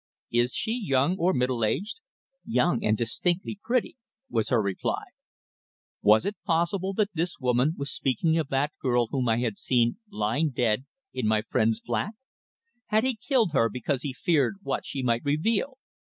[0.31, 1.99] "Is she young or middle aged?"
[2.43, 3.97] "Young, and distinctly pretty,"
[4.31, 5.03] was her reply.
[6.01, 9.97] Was it possible that this woman was speaking of that girl whom I had seen
[10.09, 12.15] lying dead in my friend's flat?
[12.87, 15.77] Had he killed her because he feared what she might reveal?